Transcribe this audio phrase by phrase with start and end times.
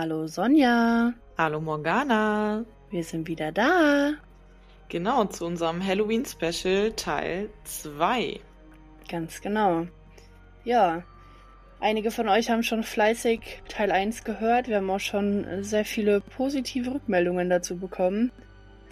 [0.00, 1.12] Hallo Sonja.
[1.36, 2.64] Hallo Morgana.
[2.88, 4.12] Wir sind wieder da.
[4.88, 8.38] Genau, zu unserem Halloween-Special Teil 2.
[9.08, 9.88] Ganz genau.
[10.62, 11.02] Ja,
[11.80, 14.68] einige von euch haben schon fleißig Teil 1 gehört.
[14.68, 18.30] Wir haben auch schon sehr viele positive Rückmeldungen dazu bekommen.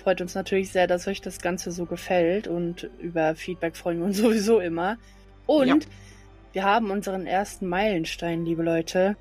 [0.02, 4.06] Freut uns natürlich sehr, dass euch das Ganze so gefällt und über Feedback freuen wir
[4.06, 4.98] uns sowieso immer.
[5.46, 5.90] Und ja.
[6.52, 9.16] wir haben unseren ersten Meilenstein, liebe Leute.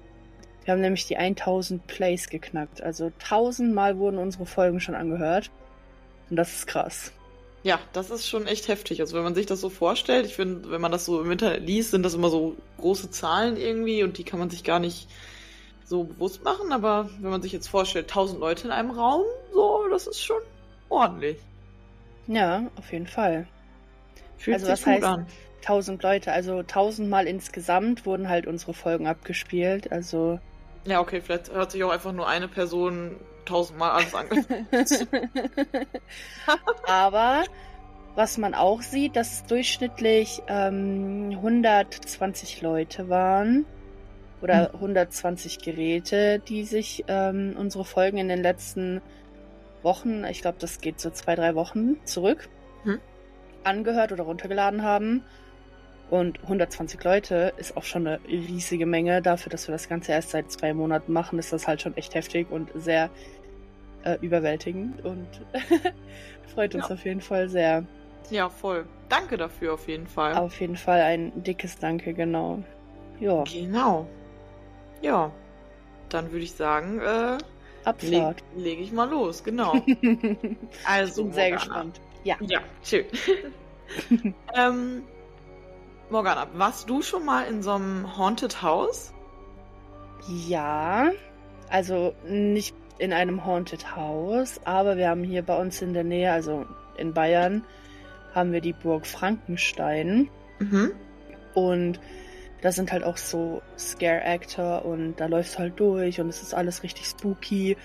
[0.65, 2.81] Wir haben nämlich die 1000 Plays geknackt.
[2.81, 5.51] Also 1000 Mal wurden unsere Folgen schon angehört.
[6.29, 7.11] Und das ist krass.
[7.61, 8.99] Ja, das ist schon echt heftig.
[8.99, 11.63] Also wenn man sich das so vorstellt, ich finde, wenn man das so im Internet
[11.63, 15.07] liest, sind das immer so große Zahlen irgendwie und die kann man sich gar nicht
[15.83, 16.71] so bewusst machen.
[16.71, 20.41] Aber wenn man sich jetzt vorstellt, 1000 Leute in einem Raum, so, das ist schon
[20.89, 21.37] ordentlich.
[22.27, 23.47] Ja, auf jeden Fall.
[24.37, 25.27] Fühlt also was heißt an.
[25.61, 26.31] 1000 Leute?
[26.31, 29.91] Also 1000 Mal insgesamt wurden halt unsere Folgen abgespielt.
[29.91, 30.39] Also
[30.85, 34.27] ja, okay, vielleicht hört sich auch einfach nur eine Person tausendmal alles an.
[36.87, 37.43] Aber
[38.15, 43.65] was man auch sieht, dass es durchschnittlich ähm, 120 Leute waren
[44.41, 44.75] oder hm.
[44.75, 49.01] 120 Geräte, die sich ähm, unsere Folgen in den letzten
[49.83, 52.49] Wochen, ich glaube, das geht so zwei, drei Wochen zurück,
[52.83, 52.99] hm.
[53.63, 55.23] angehört oder runtergeladen haben.
[56.09, 59.21] Und 120 Leute ist auch schon eine riesige Menge.
[59.21, 62.13] Dafür, dass wir das Ganze erst seit zwei Monaten machen, ist das halt schon echt
[62.13, 63.09] heftig und sehr
[64.03, 65.27] äh, überwältigend und
[66.53, 66.93] freut uns ja.
[66.93, 67.85] auf jeden Fall sehr.
[68.29, 68.85] Ja, voll.
[69.09, 70.35] Danke dafür auf jeden Fall.
[70.35, 72.63] Auf jeden Fall ein dickes Danke, genau.
[73.19, 73.43] Ja.
[73.43, 74.07] Genau.
[75.01, 75.31] Ja.
[76.09, 77.37] Dann würde ich sagen, äh,
[77.83, 78.43] Abfahrt.
[78.55, 79.73] Leg, lege ich mal los, genau.
[80.85, 81.55] also, ich bin sehr Morgana.
[81.55, 82.01] gespannt.
[82.23, 82.35] Ja.
[82.41, 83.05] Ja, schön.
[84.55, 85.03] ähm,
[86.09, 89.11] Morgana, warst du schon mal in so einem Haunted House?
[90.27, 91.11] Ja,
[91.69, 96.31] also nicht in einem Haunted House, aber wir haben hier bei uns in der Nähe,
[96.31, 96.65] also
[96.97, 97.65] in Bayern,
[98.35, 100.29] haben wir die Burg Frankenstein.
[100.59, 100.91] Mhm.
[101.55, 101.99] Und
[102.61, 106.53] da sind halt auch so Scare-Actor und da läufst du halt durch und es ist
[106.53, 107.77] alles richtig spooky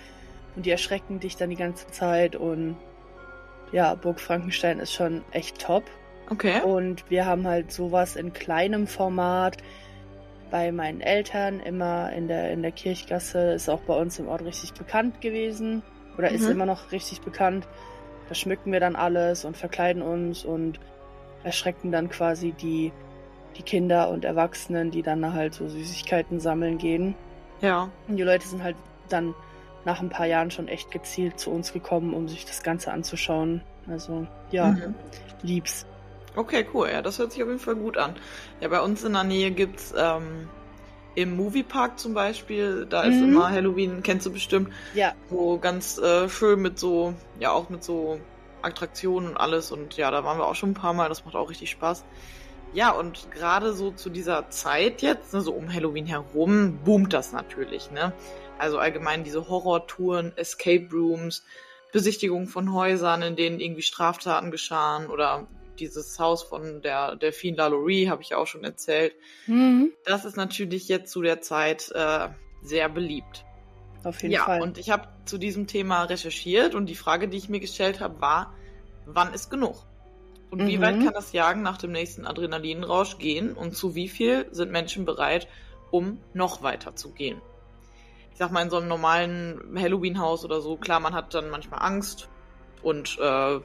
[0.55, 2.77] und die erschrecken dich dann die ganze Zeit und
[3.71, 5.83] ja, Burg Frankenstein ist schon echt top.
[6.31, 6.61] Okay.
[6.61, 9.57] Und wir haben halt sowas in kleinem Format
[10.49, 13.51] bei meinen Eltern immer in der, in der Kirchgasse.
[13.51, 15.83] Ist auch bei uns im Ort richtig bekannt gewesen.
[16.17, 16.35] Oder mhm.
[16.35, 17.67] ist immer noch richtig bekannt.
[18.29, 20.79] Da schmücken wir dann alles und verkleiden uns und
[21.43, 22.93] erschrecken dann quasi die,
[23.57, 27.15] die Kinder und Erwachsenen, die dann halt so Süßigkeiten sammeln gehen.
[27.59, 27.89] Ja.
[28.07, 28.77] Und die Leute sind halt
[29.09, 29.35] dann
[29.83, 33.61] nach ein paar Jahren schon echt gezielt zu uns gekommen, um sich das Ganze anzuschauen.
[33.87, 34.95] Also ja, mhm.
[35.41, 35.85] lieb's.
[36.35, 36.89] Okay, cool.
[36.91, 38.15] Ja, das hört sich auf jeden Fall gut an.
[38.61, 40.47] Ja, bei uns in der Nähe gibt's ähm,
[41.15, 43.33] im Moviepark zum Beispiel, da ist mhm.
[43.33, 44.69] immer Halloween, kennst du bestimmt.
[44.93, 45.13] Ja.
[45.29, 48.19] So ganz äh, schön mit so, ja auch mit so
[48.61, 49.71] Attraktionen und alles.
[49.71, 52.05] Und ja, da waren wir auch schon ein paar Mal, das macht auch richtig Spaß.
[52.73, 57.33] Ja, und gerade so zu dieser Zeit jetzt, ne, so um Halloween herum, boomt das
[57.33, 58.13] natürlich, ne?
[58.57, 61.43] Also allgemein diese Horrortouren, Escape Rooms,
[61.91, 65.47] Besichtigung von Häusern, in denen irgendwie Straftaten geschahen oder
[65.81, 69.13] dieses Haus von der Delphine Lalaurie, habe ich auch schon erzählt.
[69.47, 69.91] Mhm.
[70.05, 72.29] Das ist natürlich jetzt zu der Zeit äh,
[72.61, 73.43] sehr beliebt.
[74.03, 74.57] Auf jeden ja, Fall.
[74.57, 77.99] Ja, und ich habe zu diesem Thema recherchiert und die Frage, die ich mir gestellt
[77.99, 78.55] habe, war,
[79.05, 79.85] wann ist genug?
[80.49, 80.67] Und mhm.
[80.67, 84.71] wie weit kann das Jagen nach dem nächsten Adrenalinrausch gehen und zu wie viel sind
[84.71, 85.47] Menschen bereit,
[85.91, 87.41] um noch weiter zu gehen?
[88.31, 91.81] Ich sag mal, in so einem normalen Halloween-Haus oder so, klar, man hat dann manchmal
[91.81, 92.29] Angst
[92.81, 93.59] und äh,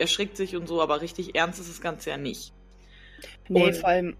[0.00, 2.52] erschrickt sich und so, aber richtig ernst ist das Ganze ja nicht.
[3.48, 4.16] Nee, und, vor allem,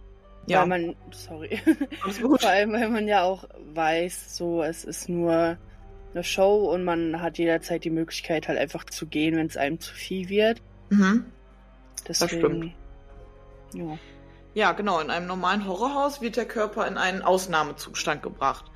[0.46, 0.60] ja.
[0.60, 1.60] weil man, sorry,
[2.20, 5.58] vor allem, weil man ja auch weiß, so, es ist nur
[6.14, 9.80] eine Show und man hat jederzeit die Möglichkeit halt einfach zu gehen, wenn es einem
[9.80, 10.62] zu viel wird.
[10.90, 11.26] Mhm.
[12.06, 12.74] Deswegen, das stimmt.
[13.74, 13.98] Ja.
[14.54, 15.00] Ja, genau.
[15.00, 18.66] In einem normalen Horrorhaus wird der Körper in einen Ausnahmezustand gebracht.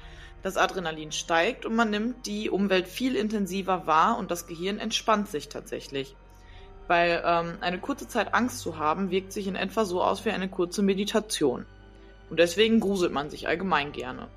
[0.42, 5.28] Das Adrenalin steigt und man nimmt die Umwelt viel intensiver wahr und das Gehirn entspannt
[5.28, 6.16] sich tatsächlich.
[6.88, 10.30] Weil ähm, eine kurze Zeit Angst zu haben, wirkt sich in etwa so aus wie
[10.30, 11.66] eine kurze Meditation.
[12.30, 14.28] Und deswegen gruselt man sich allgemein gerne.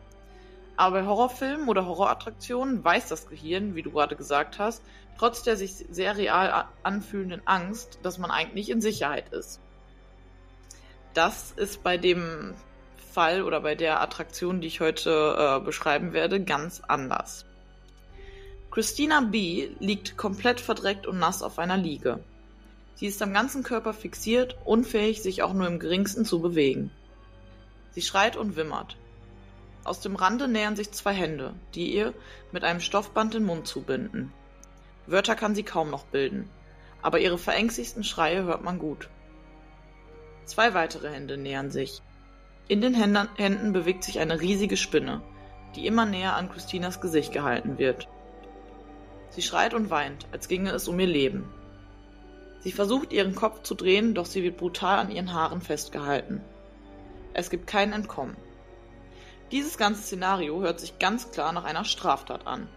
[0.77, 4.83] Aber bei Horrorfilmen oder Horrorattraktionen weiß das Gehirn, wie du gerade gesagt hast,
[5.17, 9.59] trotz der sich sehr real anfühlenden Angst, dass man eigentlich in Sicherheit ist.
[11.13, 12.53] Das ist bei dem
[13.11, 17.45] Fall oder bei der Attraktion, die ich heute äh, beschreiben werde, ganz anders.
[18.71, 19.69] Christina B.
[19.79, 22.23] liegt komplett verdreckt und nass auf einer Liege.
[23.01, 26.91] Sie ist am ganzen Körper fixiert, unfähig, sich auch nur im geringsten zu bewegen.
[27.93, 28.95] Sie schreit und wimmert.
[29.83, 32.13] Aus dem Rande nähern sich zwei Hände, die ihr
[32.51, 34.31] mit einem Stoffband den Mund zubinden.
[35.07, 36.47] Wörter kann sie kaum noch bilden,
[37.01, 39.09] aber ihre verängstigsten Schreie hört man gut.
[40.45, 42.03] Zwei weitere Hände nähern sich.
[42.67, 45.23] In den Händen bewegt sich eine riesige Spinne,
[45.75, 48.07] die immer näher an Christinas Gesicht gehalten wird.
[49.31, 51.49] Sie schreit und weint, als ginge es um ihr Leben.
[52.61, 56.41] Sie versucht ihren Kopf zu drehen, doch sie wird brutal an ihren Haaren festgehalten.
[57.33, 58.37] Es gibt kein Entkommen.
[59.51, 62.69] Dieses ganze Szenario hört sich ganz klar nach einer Straftat an.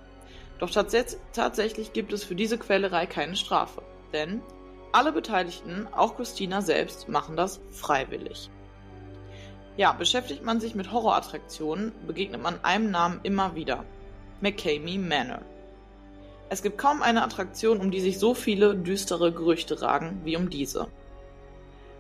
[0.58, 3.82] Doch tats tatsächlich gibt es für diese Quälerei keine Strafe,
[4.12, 4.40] denn
[4.92, 8.48] alle Beteiligten, auch Christina selbst, machen das freiwillig.
[9.76, 13.84] Ja, beschäftigt man sich mit Horrorattraktionen, begegnet man einem Namen immer wieder.
[14.40, 15.42] McCamey Manor.
[16.49, 20.50] Es gibt kaum eine Attraktion, um die sich so viele düstere Gerüchte ragen wie um
[20.50, 20.88] diese.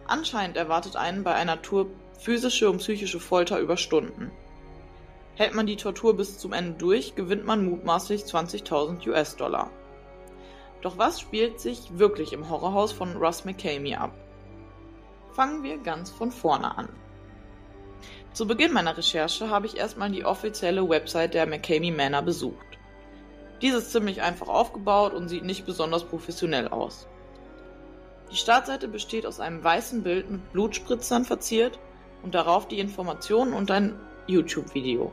[0.06, 1.86] Anscheinend erwartet einen bei einer Tour
[2.18, 4.30] physische und psychische Folter über Stunden.
[5.36, 9.70] Hält man die Tortur bis zum Ende durch, gewinnt man mutmaßlich 20.000 US-Dollar.
[10.82, 14.12] Doch was spielt sich wirklich im Horrorhaus von Russ McCamey ab?
[15.32, 16.88] Fangen wir ganz von vorne an.
[18.34, 22.73] Zu Beginn meiner Recherche habe ich erstmal die offizielle Website der McCamey Manor besucht.
[23.64, 27.08] Diese ist ziemlich einfach aufgebaut und sieht nicht besonders professionell aus.
[28.30, 31.78] Die Startseite besteht aus einem weißen Bild mit Blutspritzern verziert
[32.22, 35.12] und darauf die Informationen und ein YouTube-Video.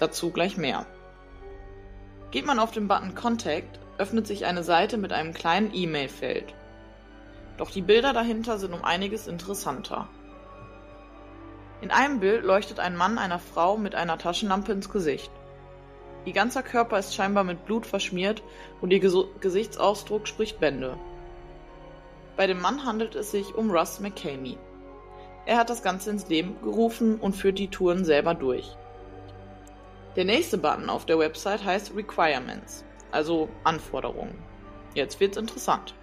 [0.00, 0.84] Dazu gleich mehr.
[2.32, 6.54] Geht man auf den Button Contact, öffnet sich eine Seite mit einem kleinen E-Mail-Feld.
[7.56, 10.08] Doch die Bilder dahinter sind um einiges interessanter.
[11.82, 15.30] In einem Bild leuchtet ein Mann einer Frau mit einer Taschenlampe ins Gesicht.
[16.26, 18.42] Ihr ganzer Körper ist scheinbar mit Blut verschmiert
[18.80, 20.98] und ihr Ges Gesichtsausdruck spricht Bände.
[22.36, 24.58] Bei dem Mann handelt es sich um Russ McCamey.
[25.46, 28.76] Er hat das Ganze ins Leben gerufen und führt die Touren selber durch.
[30.16, 34.36] Der nächste Button auf der Website heißt Requirements, also Anforderungen.
[34.94, 35.94] Jetzt wird's interessant.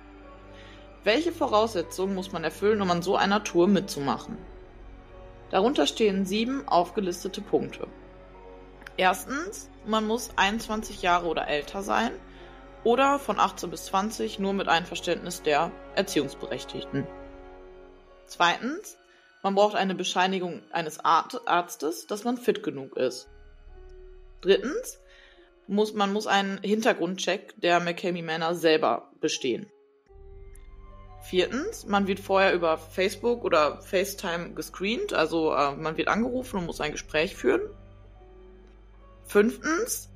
[1.04, 4.38] Welche Voraussetzungen muss man erfüllen, um an so einer Tour mitzumachen?
[5.50, 7.88] Darunter stehen sieben aufgelistete Punkte.
[8.96, 12.12] Erstens, man muss 21 Jahre oder älter sein
[12.84, 17.08] oder von 18 bis 20 nur mit Einverständnis der Erziehungsberechtigten.
[18.26, 18.98] Zweitens,
[19.42, 23.28] man braucht eine Bescheinigung eines Arztes, dass man fit genug ist.
[24.42, 25.00] Drittens,
[25.68, 29.70] muss, man muss einen Hintergrundcheck der McCamey Manor selber bestehen.
[31.22, 36.66] Viertens, man wird vorher über Facebook oder FaceTime gescreent, also äh, man wird angerufen und
[36.66, 37.62] muss ein Gespräch führen.
[39.34, 40.10] Fünftens,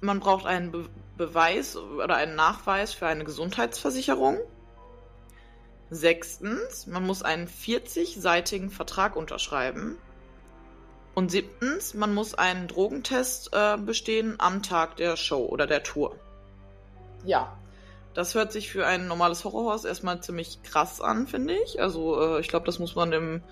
[0.00, 4.38] man braucht einen Be Beweis oder einen Nachweis für eine Gesundheitsversicherung.
[5.88, 9.96] Sechstens, man muss einen 40-seitigen Vertrag unterschreiben.
[11.14, 16.16] Und siebtens, man muss einen Drogentest äh, bestehen am Tag der Show oder der Tour.
[17.24, 17.56] Ja,
[18.14, 21.80] das hört sich für ein normales Horrorhaus erstmal ziemlich krass an, finde ich.
[21.80, 23.42] Also äh, ich glaube, das muss man im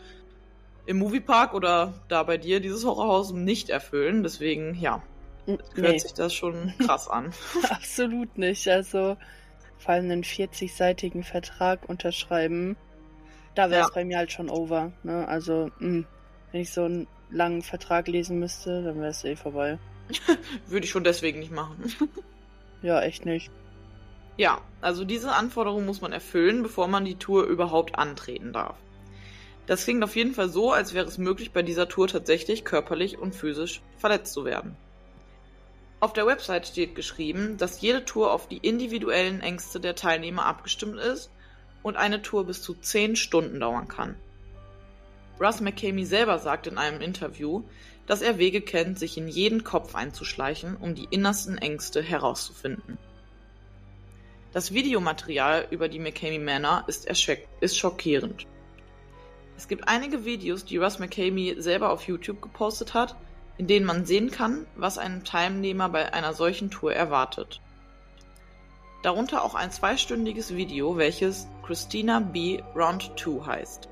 [0.87, 4.23] im Moviepark oder da bei dir dieses Horrorhaus nicht erfüllen.
[4.23, 5.03] Deswegen, ja,
[5.47, 5.59] nee.
[5.75, 7.33] hört sich das schon krass an.
[7.71, 8.69] Absolut nicht.
[8.69, 9.17] Also
[9.79, 12.77] vor allem einen 40-seitigen Vertrag unterschreiben,
[13.55, 13.95] da wäre es ja.
[13.95, 14.93] bei mir halt schon over.
[15.03, 15.29] Ne?
[15.29, 16.07] Also, mh, hm,
[16.53, 19.79] wenn ich so einen langen Vertrag lesen müsste, dann wäre es eh vorbei.
[20.67, 21.93] Würde ich schon deswegen nicht machen.
[22.83, 23.51] ja, echt nicht.
[24.37, 28.77] Ja, also diese Anforderungen muss man erfüllen, bevor man die Tour überhaupt antreten darf.
[29.67, 33.19] Das klingt auf jeden Fall so, als wäre es möglich, bei dieser Tour tatsächlich körperlich
[33.19, 34.77] und physisch verletzt zu werden.
[36.01, 40.99] Auf der Website steht geschrieben, dass jede Tour auf die individuellen Ängste der Teilnehmer abgestimmt
[40.99, 41.31] ist
[41.83, 44.17] und eine Tour bis zu 10 Stunden dauern kann.
[45.41, 47.65] Russ McCamey selber sagt in einem Interview,
[48.07, 52.99] dass er Wege kennt, sich in jeden Kopf einzuschleichen, um die innersten Ängste herauszufinden.
[54.53, 58.47] Das Videomaterial über die McCamey Manor ist, ist schockierend.
[59.57, 63.17] Es gibt einige Videos, die Russ McCamey selber auf YouTube gepostet hat,
[63.57, 67.61] in denen man sehen kann, was einen Teilnehmer bei einer solchen Tour erwartet.
[69.03, 72.63] Darunter auch ein zweistündiges Video, welches Christina B.
[72.75, 73.89] Round 2 heißt.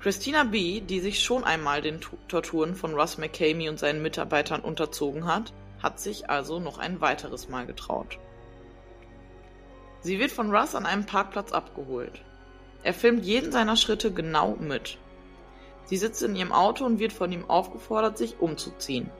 [0.00, 5.26] Christina B., die sich schon einmal den Torturen von Russ McCamey und seinen Mitarbeitern unterzogen
[5.26, 8.18] hat, hat sich also noch ein weiteres Mal getraut.
[10.00, 12.22] Sie wird von Russ an einem Parkplatz abgeholt.
[12.82, 14.98] Er filmt jeden seiner Schritte genau mit.
[15.86, 19.10] Sie sitzt in ihrem Auto und wird von ihm aufgefordert, sich umzuziehen.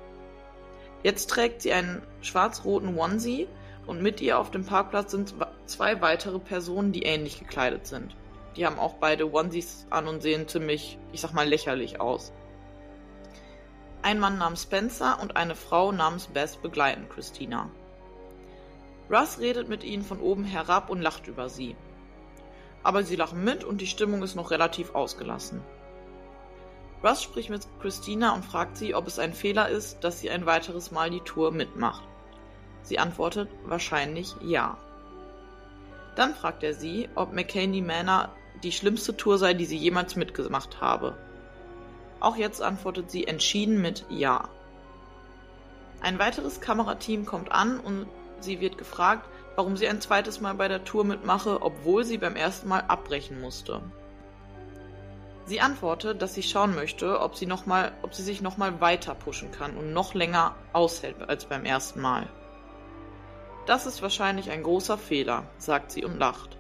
[1.03, 3.47] Jetzt trägt sie einen schwarz-roten Onesie
[3.87, 5.35] und mit ihr auf dem Parkplatz sind
[5.67, 8.17] zwei weitere Personen, die ähnlich gekleidet sind.
[8.57, 12.33] Die haben auch beide Onesies an und sehen ziemlich, ich sag mal, lächerlich aus.
[14.03, 17.71] Ein Mann namens Spencer und eine Frau namens Bess begleiten Christina.
[19.11, 21.77] Russ redet mit ihnen von oben herab und lacht über sie.
[22.87, 25.61] Aber sie lachen mit und die Stimmung ist noch relativ ausgelassen.
[27.03, 30.47] Russ spricht mit Christina und fragt sie, ob es ein Fehler ist, dass sie ein
[30.47, 32.05] weiteres Mal die Tour mitmacht.
[32.83, 34.79] Sie antwortet wahrscheinlich ja.
[36.15, 38.29] Dann fragt er sie, ob McCaney Manor
[38.63, 41.17] die schlimmste Tour sei, die sie jemals mitgemacht habe.
[42.21, 44.49] Auch jetzt antwortet sie entschieden mit Ja.
[46.01, 48.07] Ein weiteres Kamerateam kommt an und
[48.39, 52.37] sie wird gefragt, warum sie ein zweites Mal bei der Tour mitmache, obwohl sie beim
[52.37, 53.81] ersten Mal abbrechen musste.
[55.47, 59.15] Sie antwortet, dass sie schauen möchte, ob sie, noch mal, ob sie sich nochmal weiter
[59.15, 62.29] pushen kann und noch länger aushält als beim ersten Mal.
[63.65, 66.57] Das ist wahrscheinlich ein großer Fehler, sagt sie und lacht.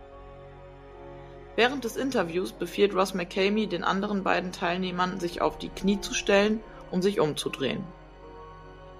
[1.56, 6.14] Während des Interviews befiehlt Ross McCamey den anderen beiden Teilnehmern, sich auf die Knie zu
[6.14, 6.60] stellen
[6.90, 7.84] und sich umzudrehen.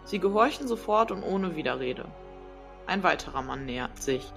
[0.05, 2.07] Sie gehorchen sofort und ohne Widerrede.
[2.87, 4.33] Ein weiterer Mann nähert sich.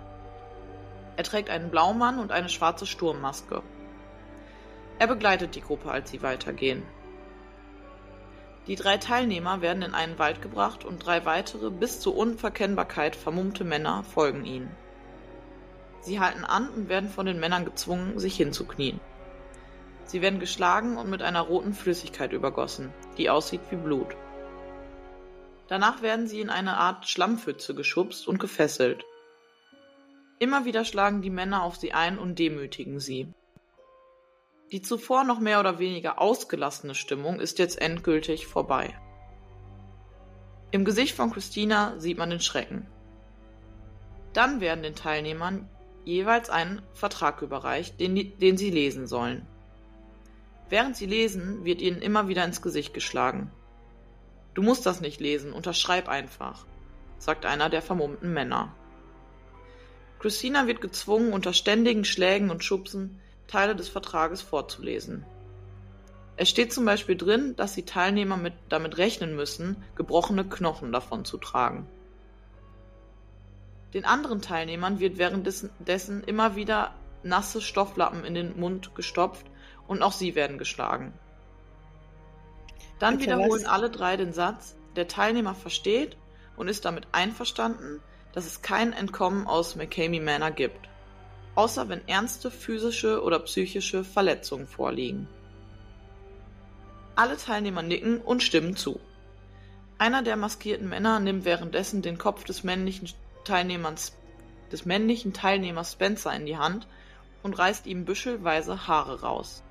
[1.16, 3.62] Er trägt einen Blaumann und eine schwarze Sturmmaske.
[4.98, 6.84] Er begleitet die Gruppe, als sie weitergehen.
[8.68, 13.64] Die drei Teilnehmer werden in einen Wald gebracht und drei weitere bis zur Unverkennbarkeit vermummte
[13.64, 14.70] Männer folgen ihnen.
[16.02, 19.00] Sie halten an und werden von den Männern gezwungen, sich hinzuknien.
[20.06, 24.16] Sie werden geschlagen und mit einer roten Flüssigkeit übergossen, die aussieht wie Blut.
[25.70, 29.06] Danach werden sie in eine Art Schlammpfütze geschubst und gefesselt.
[30.40, 33.32] Immer wieder schlagen die Männer auf sie ein und demütigen sie.
[34.72, 39.00] Die zuvor noch mehr oder weniger ausgelassene Stimmung ist jetzt endgültig vorbei.
[40.72, 42.88] Im Gesicht von Christina sieht man den Schrecken.
[44.34, 45.70] Dann werden den Teilnehmern
[46.04, 49.46] jeweils einen Vertrag überreicht, den, den sie lesen sollen.
[50.70, 53.52] Während sie lesen, wird ihnen immer wieder ins Gesicht geschlagen.
[54.54, 56.66] Du musst das nicht lesen, unterschreib einfach,
[57.18, 58.74] sagt einer der vermummten Männer.
[60.20, 65.26] Christina wird gezwungen, unter ständigen Schlägen und Schubsen Teile des Vertrages vorzulesen.
[66.38, 71.26] Es steht zum Beispiel drin, dass die Teilnehmer mit, damit rechnen müssen, gebrochene Knochen davon
[71.26, 71.88] zu tragen.
[73.94, 79.46] Den anderen Teilnehmern wird währenddessen immer wieder nasse Stofflappen in den Mund gestopft
[79.88, 81.14] und auch sie werden geschlagen.
[83.00, 83.70] Dann okay, wiederholen was?
[83.70, 86.18] alle drei den Satz, der Teilnehmer versteht
[86.58, 88.02] und ist damit einverstanden,
[88.34, 90.90] dass es kein Entkommen aus McCamey Manor gibt
[91.60, 95.28] außer wenn ernste physische oder psychische Verletzungen vorliegen.
[97.18, 98.98] Alle Teilnehmer nicken und stimmen zu.
[99.98, 103.10] Einer der maskierten Männer nimmt währenddessen den Kopf des männlichen
[103.44, 104.14] Teilnehmers,
[104.72, 106.88] des männlichen Teilnehmers Spencer in die Hand
[107.44, 109.62] und reißt ihm büschelweise Haare raus.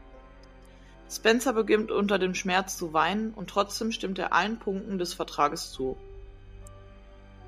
[1.10, 5.72] Spencer beginnt unter dem Schmerz zu weinen und trotzdem stimmt er allen Punkten des Vertrages
[5.72, 5.96] zu.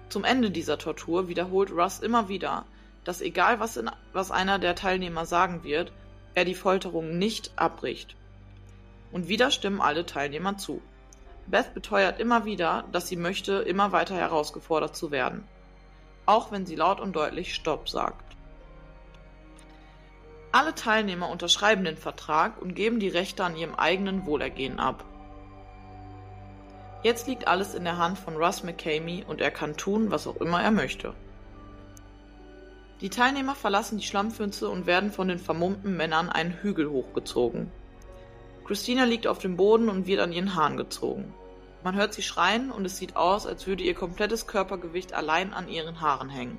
[0.08, 2.64] Zum Ende dieser Tortur wiederholt Russ immer wieder,
[3.04, 5.92] dass egal was, in, was einer der Teilnehmer sagen wird,
[6.34, 8.16] er die Folterung nicht abbricht.
[9.12, 10.80] Und wieder stimmen alle Teilnehmer zu.
[11.46, 15.44] Beth beteuert immer wieder, dass sie möchte, immer weiter herausgefordert zu werden.
[16.26, 18.29] Auch wenn sie laut und deutlich Stopp sagt.
[20.52, 25.04] Alle Teilnehmer unterschreiben den Vertrag und geben die Rechte an ihrem eigenen Wohlergehen ab.
[27.02, 30.36] Jetzt liegt alles in der Hand von Russ McCamey und er kann tun, was auch
[30.36, 31.14] immer er möchte.
[33.00, 37.70] Die Teilnehmer verlassen die Schlammpfütze und werden von den vermummten Männern einen Hügel hochgezogen.
[38.66, 41.32] Christina liegt auf dem Boden und wird an ihren Haaren gezogen.
[41.82, 45.68] Man hört sie schreien und es sieht aus, als würde ihr komplettes Körpergewicht allein an
[45.68, 46.58] ihren Haaren hängen.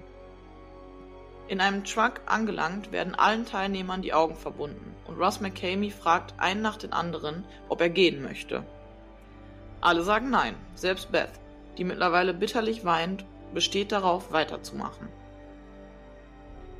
[1.51, 6.61] In einem Truck angelangt werden allen Teilnehmern die Augen verbunden und Ross McCamey fragt einen
[6.61, 8.63] nach den anderen, ob er gehen möchte.
[9.81, 11.41] Alle sagen nein, selbst Beth,
[11.77, 15.09] die mittlerweile bitterlich weint, besteht darauf, weiterzumachen.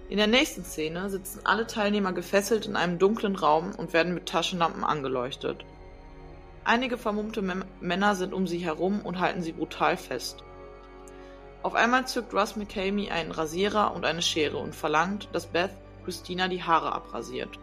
[0.08, 4.30] In der nächsten Szene sitzen alle Teilnehmer gefesselt in einem dunklen Raum und werden mit
[4.30, 5.66] Taschenlampen angeleuchtet.
[6.64, 7.42] Einige vermummte
[7.82, 10.46] Männer sind um sie herum und halten sie brutal fest.
[11.64, 15.72] Auf einmal zückt Russ McCamey einen Rasierer und eine Schere und verlangt, dass Beth
[16.04, 17.60] Christina die Haare abrasiert.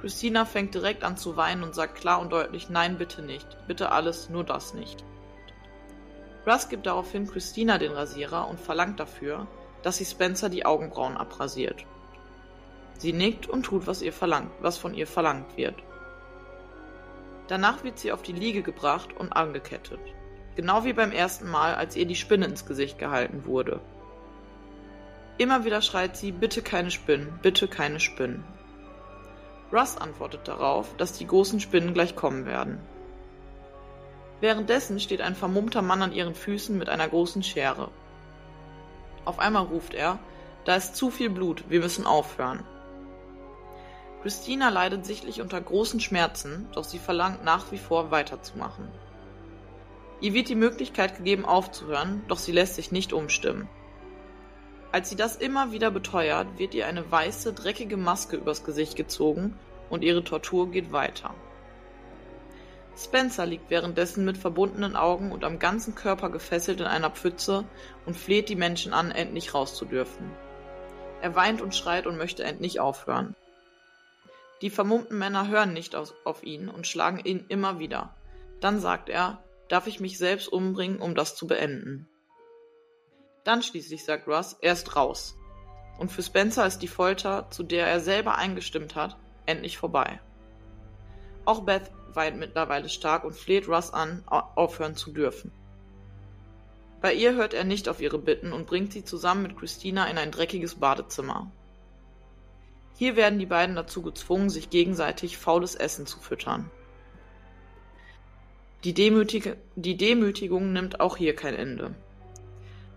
[0.00, 3.46] Christina fängt direkt an zu weinen und sagt klar und deutlich Nein, bitte nicht.
[3.66, 5.02] Bitte alles, nur das nicht.
[6.46, 9.46] Russ gibt daraufhin Christina den Rasierer und verlangt dafür,
[9.82, 11.86] dass sie Spencer die Augenbrauen abrasiert.
[12.98, 15.76] Sie nickt und tut, was, ihr verlangt, was von ihr verlangt wird.
[17.48, 20.00] Danach wird sie auf die Liege gebracht und angekettet.
[20.56, 23.80] Genau wie beim ersten Mal, als ihr die Spinne ins Gesicht gehalten wurde.
[25.36, 28.44] Immer wieder schreit sie, bitte keine Spinnen, bitte keine Spinnen.
[29.72, 32.78] Russ antwortet darauf, dass die großen Spinnen gleich kommen werden.
[34.40, 37.90] Währenddessen steht ein vermummter Mann an ihren Füßen mit einer großen Schere.
[39.24, 40.20] Auf einmal ruft er,
[40.64, 42.62] da ist zu viel Blut, wir müssen aufhören.
[44.22, 48.88] Christina leidet sichtlich unter großen Schmerzen, doch sie verlangt nach wie vor weiterzumachen.
[50.20, 53.68] Ihr wird die Möglichkeit gegeben aufzuhören, doch sie lässt sich nicht umstimmen.
[54.92, 59.58] Als sie das immer wieder beteuert, wird ihr eine weiße, dreckige Maske übers Gesicht gezogen
[59.90, 61.34] und ihre Tortur geht weiter.
[62.96, 67.64] Spencer liegt währenddessen mit verbundenen Augen und am ganzen Körper gefesselt in einer Pfütze
[68.06, 70.30] und fleht die Menschen an, endlich rauszudürfen.
[71.20, 73.34] Er weint und schreit und möchte endlich aufhören.
[74.62, 78.14] Die vermummten Männer hören nicht auf ihn und schlagen ihn immer wieder.
[78.60, 82.08] Dann sagt er, darf ich mich selbst umbringen, um das zu beenden.
[83.44, 85.36] Dann schließlich sagt Russ, er ist raus.
[85.98, 89.16] Und für Spencer ist die Folter, zu der er selber eingestimmt hat,
[89.46, 90.20] endlich vorbei.
[91.44, 95.52] Auch Beth weint mittlerweile stark und fleht Russ an, aufhören zu dürfen.
[97.00, 100.16] Bei ihr hört er nicht auf ihre Bitten und bringt sie zusammen mit Christina in
[100.16, 101.52] ein dreckiges Badezimmer.
[102.96, 106.70] Hier werden die beiden dazu gezwungen, sich gegenseitig faules Essen zu füttern.
[108.84, 111.94] Die, Demütig die Demütigung nimmt auch hier kein Ende.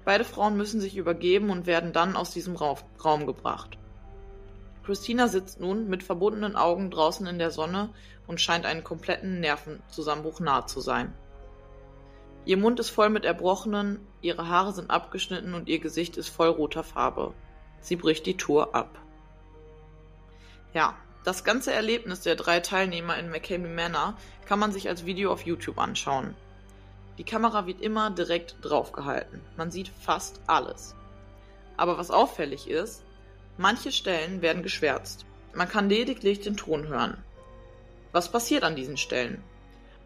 [0.03, 3.77] Beide Frauen müssen sich übergeben und werden dann aus diesem Raum gebracht.
[4.85, 7.89] Christina sitzt nun mit verbundenen Augen draußen in der Sonne
[8.25, 11.13] und scheint einen kompletten Nervenzusammenbruch nahe zu sein.
[12.45, 16.49] Ihr Mund ist voll mit Erbrochenen, ihre Haare sind abgeschnitten und ihr Gesicht ist voll
[16.49, 17.33] roter Farbe.
[17.79, 18.97] Sie bricht die Tour ab.
[20.73, 25.31] Ja, das ganze Erlebnis der drei Teilnehmer in McCamey Manor kann man sich als Video
[25.31, 26.35] auf YouTube anschauen.
[27.17, 29.41] Die Kamera wird immer direkt draufgehalten.
[29.57, 30.95] Man sieht fast alles.
[31.75, 33.03] Aber was auffällig ist,
[33.57, 35.25] manche Stellen werden geschwärzt.
[35.53, 37.17] Man kann lediglich den Ton hören.
[38.11, 39.43] Was passiert an diesen Stellen?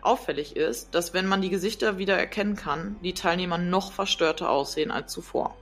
[0.01, 4.89] Auffällig ist, dass wenn man die Gesichter wieder erkennen kann, die Teilnehmer noch verstörter aussehen
[4.89, 5.55] als zuvor.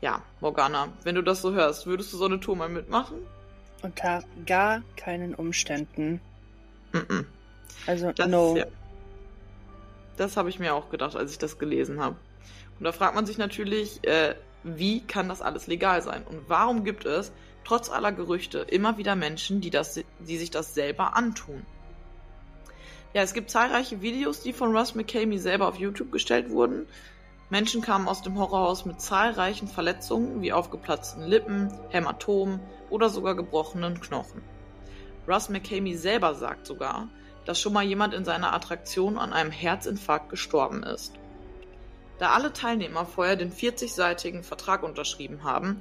[0.00, 3.18] Ja, Morgana, wenn du das so hörst, würdest du so eine Tour mal mitmachen?
[3.82, 6.20] Unter gar keinen Umständen.
[6.92, 7.24] Mm -mm.
[7.86, 8.56] Also, das, no.
[8.56, 8.66] Ja.
[10.16, 12.16] Das habe ich mir auch gedacht, als ich das gelesen habe.
[12.78, 14.34] Und da fragt man sich natürlich, äh,
[14.64, 16.22] wie kann das alles legal sein?
[16.24, 17.32] Und warum gibt es
[17.66, 21.66] trotz aller Gerüchte immer wieder Menschen, die, das, die sich das selber antun.
[23.12, 26.86] Ja, es gibt zahlreiche Videos, die von Russ McCamey selber auf YouTube gestellt wurden.
[27.48, 34.00] Menschen kamen aus dem Horrorhaus mit zahlreichen Verletzungen wie aufgeplatzten Lippen, Hämatomen oder sogar gebrochenen
[34.00, 34.42] Knochen.
[35.28, 37.08] Russ McCamey selber sagt sogar,
[37.44, 41.14] dass schon mal jemand in seiner Attraktion an einem Herzinfarkt gestorben ist.
[42.18, 45.80] Da alle Teilnehmer vorher den 40-seitigen Vertrag unterschrieben haben,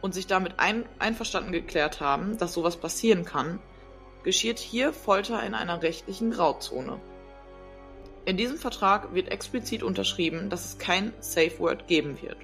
[0.00, 3.60] und sich damit ein, einverstanden geklärt haben, dass sowas passieren kann,
[4.22, 7.00] geschieht hier Folter in einer rechtlichen Grauzone.
[8.24, 12.36] In diesem Vertrag wird explizit unterschrieben, dass es kein Safe Word geben wird.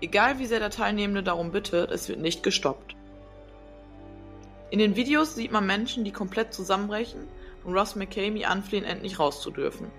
[0.00, 2.94] Egal wie sehr der Teilnehmende darum bittet, es wird nicht gestoppt.
[4.70, 7.28] In den Videos sieht man Menschen, die komplett zusammenbrechen
[7.64, 9.90] und Russ McCamey anflehen, endlich rauszudürfen.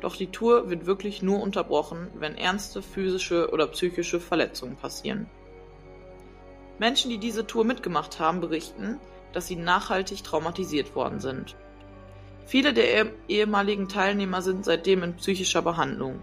[0.00, 5.28] Doch die Tour wird wirklich nur unterbrochen, wenn ernste physische oder psychische Verletzungen passieren.
[6.78, 8.98] Menschen, die diese Tour mitgemacht haben, berichten,
[9.32, 11.54] dass sie nachhaltig traumatisiert worden sind.
[12.50, 16.18] Viele der ehemaligen Teilnehmer sind seitdem in psychischer Behandlung.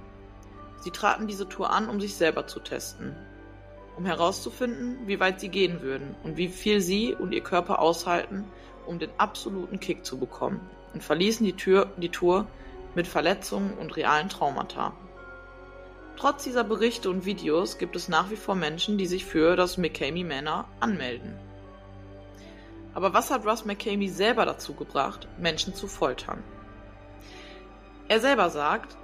[0.81, 3.15] Sie traten diese Tour an, um sich selber zu testen,
[3.95, 8.43] um herauszufinden, wie weit sie gehen würden und wie viel sie und ihr Körper aushalten,
[8.85, 10.59] um den absoluten Kick zu bekommen,
[10.93, 12.45] und verließen die, Tür, die Tour
[12.93, 14.91] mit Verletzungen und realen Traumata.
[16.17, 19.77] Trotz dieser Berichte und Videos gibt es nach wie vor Menschen, die sich für das
[19.77, 21.46] McCamey Manor anmelden.
[22.97, 26.43] Aber was hat Russ McCamey selber dazu gebracht, Menschen zu foltern?
[28.07, 28.97] Er selber sagt,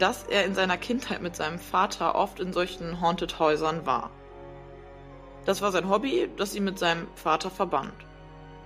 [0.00, 4.10] dass er in seiner Kindheit mit seinem Vater oft in solchen Haunted Häusern war.
[5.44, 7.94] Das war sein Hobby, das ihn mit seinem Vater verband.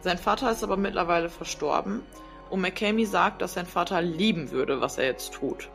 [0.01, 2.03] Sein Vater ist aber mittlerweile verstorben
[2.49, 5.69] und McCamey sagt, dass sein Vater lieben würde, was er jetzt tut.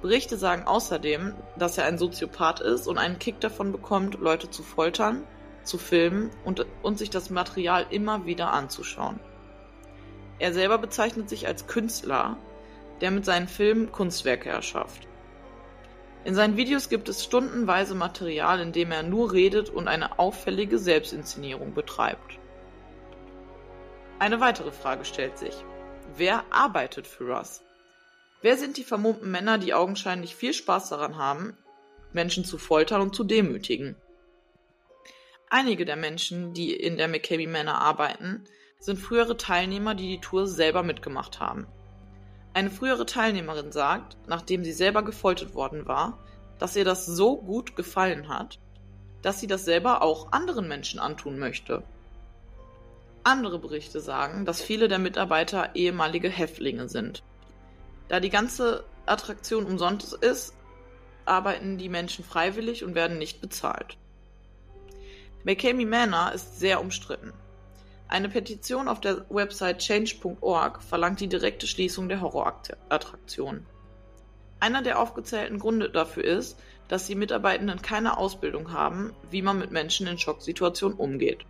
[0.00, 4.62] Berichte sagen außerdem, dass er ein Soziopath ist und einen Kick davon bekommt, Leute zu
[4.62, 5.26] foltern,
[5.64, 9.18] zu filmen und, und sich das Material immer wieder anzuschauen.
[10.38, 12.36] Er selber bezeichnet sich als Künstler,
[13.00, 15.06] der mit seinen Filmen Kunstwerke erschafft.
[16.24, 20.78] In seinen Videos gibt es stundenweise Material, in dem er nur redet und eine auffällige
[20.78, 22.38] Selbstinszenierung betreibt.
[24.18, 25.54] Eine weitere Frage stellt sich.
[26.16, 27.62] Wer arbeitet für Russ?
[28.40, 31.56] Wer sind die vermummten Männer, die augenscheinlich viel Spaß daran haben,
[32.12, 33.96] Menschen zu foltern und zu demütigen?
[35.56, 38.42] Einige der Menschen, die in der McCabe Manor arbeiten,
[38.80, 41.68] sind frühere Teilnehmer, die die Tour selber mitgemacht haben.
[42.54, 46.18] Eine frühere Teilnehmerin sagt, nachdem sie selber gefoltert worden war,
[46.58, 48.58] dass ihr das so gut gefallen hat,
[49.22, 51.84] dass sie das selber auch anderen Menschen antun möchte.
[53.22, 57.22] Andere Berichte sagen, dass viele der Mitarbeiter ehemalige Häftlinge sind.
[58.08, 60.52] Da die ganze Attraktion umsonst ist,
[61.26, 63.98] arbeiten die Menschen freiwillig und werden nicht bezahlt.
[65.44, 67.34] McCamey Manor ist sehr umstritten.
[68.08, 73.66] Eine Petition auf der Website change.org verlangt die direkte Schließung der Horrorattraktion.
[74.58, 79.70] Einer der aufgezählten Gründe dafür ist, dass die Mitarbeitenden keine Ausbildung haben, wie man mit
[79.70, 81.44] Menschen in Schocksituationen umgeht.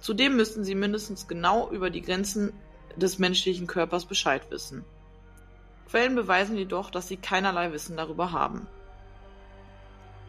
[0.00, 2.52] Zudem müssten sie mindestens genau über die Grenzen
[2.96, 4.84] des menschlichen Körpers Bescheid wissen.
[5.88, 8.66] Quellen beweisen jedoch, dass sie keinerlei Wissen darüber haben.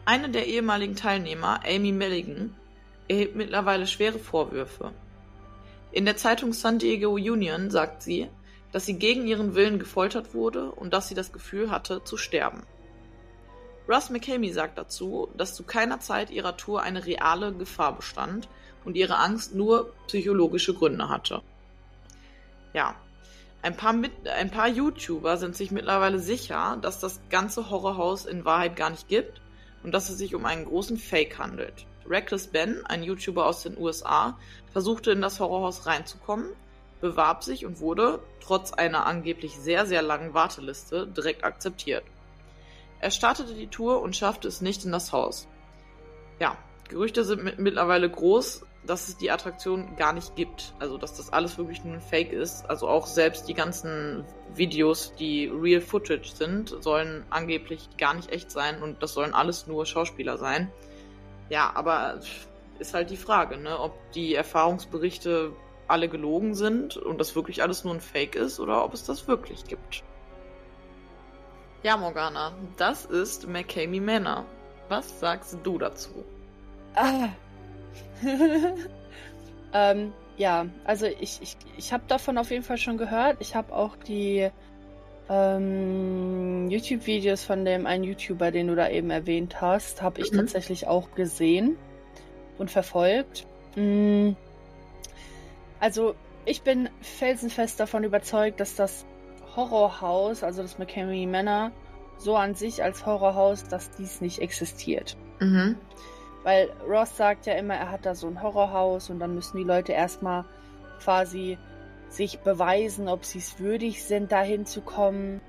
[0.06, 2.54] Eine der ehemaligen Teilnehmer, Amy Milligan,
[3.08, 4.92] erhebt mittlerweile schwere Vorwürfe.
[5.90, 8.28] In der Zeitung San Diego Union sagt sie,
[8.72, 12.62] dass sie gegen ihren Willen gefoltert wurde und dass sie das Gefühl hatte, zu sterben.
[13.88, 18.48] Russ McCamey sagt dazu, dass zu keiner Zeit ihrer Tour eine reale Gefahr bestand
[18.84, 21.40] und ihre Angst nur psychologische Gründe hatte.
[22.74, 22.94] Ja,
[23.62, 28.44] ein paar, Mit ein paar YouTuber sind sich mittlerweile sicher, dass das ganze Horrorhaus in
[28.44, 29.40] Wahrheit gar nicht gibt
[29.82, 31.86] und dass es sich um einen großen Fake handelt.
[32.08, 34.38] Reckless Ben, ein YouTuber aus den USA,
[34.72, 36.46] versuchte in das Horrorhaus reinzukommen,
[37.00, 42.04] bewarb sich und wurde, trotz einer angeblich sehr, sehr langen Warteliste, direkt akzeptiert.
[43.00, 45.46] Er startete die Tour und schaffte es nicht in das Haus.
[46.40, 46.56] Ja,
[46.88, 50.74] Gerüchte sind mittlerweile groß, dass es die Attraktion gar nicht gibt.
[50.78, 52.68] Also, dass das alles wirklich nur ein Fake ist.
[52.68, 58.50] Also auch selbst die ganzen Videos, die Real Footage sind, sollen angeblich gar nicht echt
[58.50, 60.72] sein und das sollen alles nur Schauspieler sein.
[61.48, 62.20] Ja, aber
[62.78, 65.52] ist halt die Frage, ne, ob die Erfahrungsberichte
[65.88, 69.26] alle gelogen sind und das wirklich alles nur ein Fake ist oder ob es das
[69.26, 70.04] wirklich gibt.
[71.82, 74.44] Ja, Morgana, das ist McCamey Manor.
[74.88, 76.24] Was sagst du dazu?
[76.94, 77.28] Ah.
[79.72, 83.36] ähm, ja, also ich, ich, ich habe davon auf jeden Fall schon gehört.
[83.40, 84.50] Ich habe auch die
[85.28, 90.38] ähm, YouTube-Videos von dem einen YouTuber, den du da eben erwähnt hast, habe ich mhm.
[90.38, 91.76] tatsächlich auch gesehen
[92.58, 93.46] und verfolgt.
[93.76, 94.36] Mhm.
[95.80, 96.14] Also
[96.44, 99.04] ich bin felsenfest davon überzeugt, dass das
[99.54, 101.72] Horrorhaus, also das McCamey Manor,
[102.16, 105.16] so an sich als Horrorhaus, dass dies nicht existiert.
[105.40, 105.76] Mhm.
[106.42, 109.64] Weil Ross sagt ja immer, er hat da so ein Horrorhaus und dann müssen die
[109.64, 110.44] Leute erstmal
[111.00, 111.58] quasi
[112.08, 115.40] sich beweisen, ob sie es würdig sind, dahin zu kommen.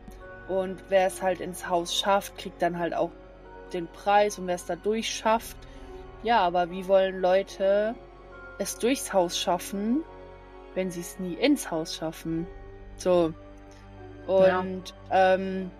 [0.47, 3.11] Und wer es halt ins Haus schafft, kriegt dann halt auch
[3.73, 5.57] den Preis und wer es da durchschafft.
[6.23, 7.95] Ja, aber wie wollen Leute
[8.57, 10.03] es durchs Haus schaffen,
[10.73, 12.47] wenn sie es nie ins Haus schaffen?
[12.97, 13.33] So.
[14.27, 15.35] Und ja.
[15.35, 15.71] ähm,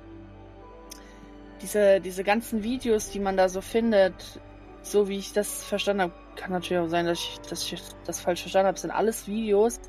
[1.62, 4.40] diese, diese ganzen Videos, die man da so findet,
[4.82, 8.22] so wie ich das verstanden habe, kann natürlich auch sein, dass ich, dass ich das
[8.22, 9.80] falsch verstanden habe, sind alles Videos,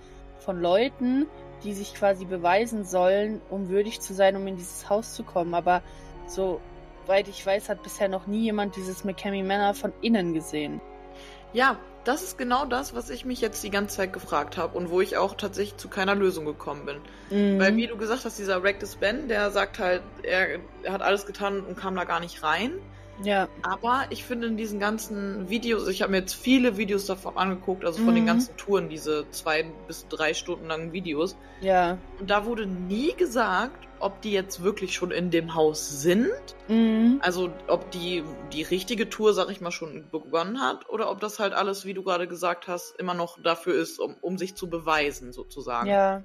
[0.41, 1.27] von Leuten,
[1.65, 5.55] die sich quasi beweisen sollen, um würdig zu sein, um in dieses Haus zu kommen.
[5.55, 5.83] Aber
[6.27, 10.81] soweit ich weiß, hat bisher noch nie jemand dieses McCamey Manor von innen gesehen.
[11.53, 14.91] Ja, das ist genau das, was ich mich jetzt die ganze Zeit gefragt habe und
[14.91, 16.97] wo ich auch tatsächlich zu keiner Lösung gekommen bin.
[17.31, 17.61] Mhm.
[17.61, 21.27] Weil, wie du gesagt hast, dieser Rectus Ben, der sagt halt, er, er hat alles
[21.27, 22.73] getan und kam da gar nicht rein.
[23.23, 23.49] Ja.
[23.63, 27.85] Aber ich finde in diesen ganzen Videos, ich habe mir jetzt viele Videos davon angeguckt,
[27.85, 28.17] also von mhm.
[28.17, 31.37] den ganzen Touren, diese zwei bis drei Stunden langen Videos.
[31.61, 31.99] Ja.
[32.19, 36.57] Und da wurde nie gesagt, ob die jetzt wirklich schon in dem Haus sind.
[36.69, 37.21] Mhm.
[37.23, 41.39] Also ob die, die richtige Tour, sag ich mal, schon begonnen hat oder ob das
[41.39, 44.69] halt alles, wie du gerade gesagt hast, immer noch dafür ist, um, um sich zu
[44.71, 45.89] beweisen, sozusagen.
[45.89, 46.25] Ja.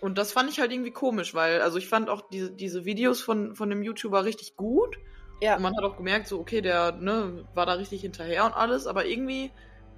[0.00, 3.20] Und das fand ich halt irgendwie komisch, weil, also ich fand auch diese, diese Videos
[3.20, 4.98] von, von dem YouTuber richtig gut.
[5.40, 5.56] Ja.
[5.56, 8.86] Und man hat auch gemerkt, so, okay, der ne, war da richtig hinterher und alles,
[8.86, 9.50] aber irgendwie,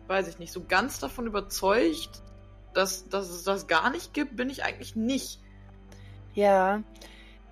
[0.07, 2.23] weiß ich nicht, so ganz davon überzeugt,
[2.75, 5.41] dass, dass es das gar nicht gibt, bin ich eigentlich nicht.
[6.35, 6.83] Ja.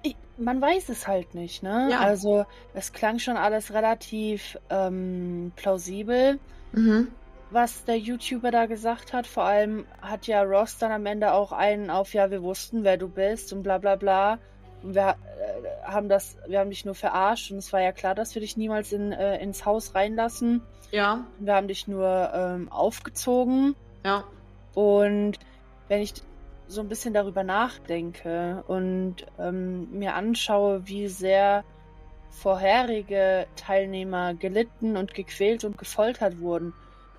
[0.03, 1.88] Ich, man weiß es halt nicht, ne?
[1.90, 2.00] Ja.
[2.00, 6.38] Also, es klang schon alles relativ ähm, plausibel,
[6.72, 7.09] mhm.
[7.50, 9.26] was der YouTuber da gesagt hat.
[9.26, 12.96] Vor allem hat ja Ross dann am Ende auch einen auf, ja, wir wussten, wer
[12.96, 14.38] du bist und bla bla bla.
[14.83, 15.14] Wir äh,
[15.85, 18.57] haben das, wir haben dich nur verarscht und es war ja klar, dass wir dich
[18.57, 20.62] niemals in, äh, ins Haus reinlassen.
[20.90, 21.25] Ja.
[21.38, 23.77] Wir haben dich nur ähm, aufgezogen.
[24.05, 24.25] Ja.
[24.75, 25.38] Und
[25.88, 26.14] wenn ich
[26.69, 31.64] so ein bisschen darüber nachdenke und ähm, mir anschaue, wie sehr
[32.31, 36.73] vorherige Teilnehmer gelitten und gequält und gefoltert wurden,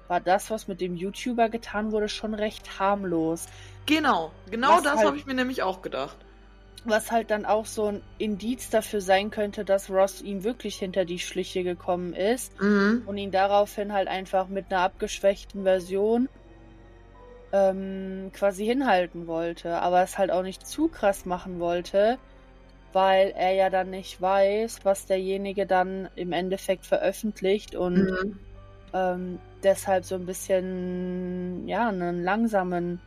[0.08, 3.47] war das, was mit dem YouTuber getan wurde, schon recht harmlos.
[3.86, 6.17] Genau, genau was das halt, habe ich mir nämlich auch gedacht.
[6.84, 11.06] Was halt dann auch so ein Indiz dafür sein könnte, dass Ross ihm wirklich hinter
[11.06, 13.04] die Schliche gekommen ist mhm.
[13.06, 16.28] und ihn daraufhin halt einfach mit einer abgeschwächten Version
[17.52, 22.17] ähm, quasi hinhalten wollte, aber es halt auch nicht zu krass machen wollte,
[22.94, 28.39] weil er ja dann nicht weiß, was derjenige dann im Endeffekt veröffentlicht und mhm.
[28.94, 33.00] ähm, deshalb so ein bisschen ja einen langsamen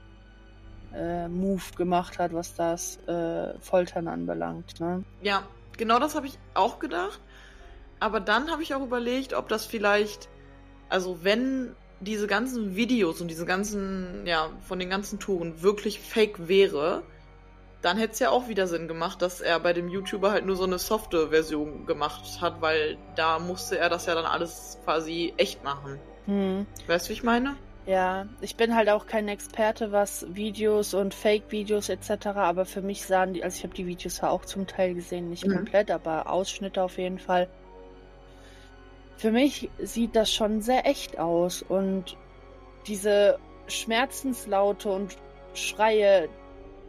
[0.95, 4.81] äh, Move gemacht hat, was das äh, Foltern anbelangt.
[4.81, 5.05] Ne?
[5.23, 5.43] Ja,
[5.77, 7.21] genau das habe ich auch gedacht.
[8.01, 10.29] Aber dann habe ich auch überlegt, ob das vielleicht,
[10.89, 16.49] also wenn diese ganzen Videos und diese ganzen, ja, von den ganzen Touren wirklich fake
[16.49, 17.03] wäre,
[17.83, 20.57] dann hätte es ja auch wieder Sinn gemacht, dass er bei dem YouTuber halt nur
[20.57, 25.35] so eine softe Version gemacht hat, weil da musste er das ja dann alles quasi
[25.37, 25.99] echt machen.
[26.25, 26.67] Hm.
[26.87, 27.57] Weißt du, wie ich meine?
[27.87, 33.05] Ja, ich bin halt auch kein Experte, was Videos und Fake-Videos etc., aber für mich
[33.05, 35.57] sahen die, also ich habe die Videos ja auch zum Teil gesehen, nicht mhm.
[35.57, 37.47] komplett, aber Ausschnitte auf jeden Fall.
[39.19, 42.17] Für mich sieht das schon sehr echt aus und
[42.87, 45.17] diese Schmerzenslaute und
[45.53, 46.29] Schreie,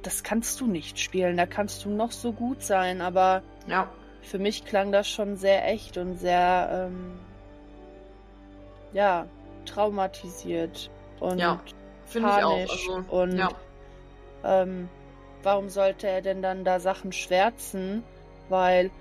[0.02, 3.90] das kannst du nicht spielen, da kannst du noch so gut sein, aber ja.
[4.22, 7.20] für mich klang das schon sehr echt und sehr, ähm,
[8.94, 9.28] ja,
[9.66, 11.60] traumatisiert und ja,
[12.14, 12.90] panisch.
[12.90, 13.50] Also, und ja.
[14.44, 14.90] ähm,
[15.44, 18.04] warum sollte er denn dann da Sachen schwärzen?
[18.50, 18.92] Weil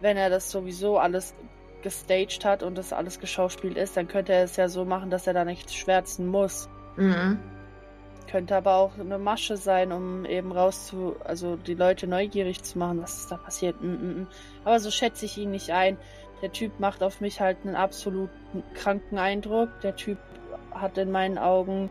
[0.00, 1.34] wenn er das sowieso alles
[1.82, 5.26] gestaged hat und das alles geschauspielt ist, dann könnte er es ja so machen, dass
[5.26, 6.68] er da nichts schwärzen muss.
[6.96, 7.38] Mhm.
[8.30, 13.00] Könnte aber auch eine Masche sein, um eben rauszu, also die Leute neugierig zu machen,
[13.00, 13.80] was ist da passiert.
[13.80, 14.26] Mm, mm, mm.
[14.64, 15.96] Aber so schätze ich ihn nicht ein.
[16.46, 18.30] Der Typ macht auf mich halt einen absolut
[18.74, 19.68] kranken Eindruck.
[19.80, 20.16] Der Typ
[20.70, 21.90] hat in meinen Augen,